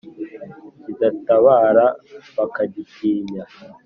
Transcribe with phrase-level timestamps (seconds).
[0.83, 1.85] kidatabara
[2.35, 3.43] bakagitinya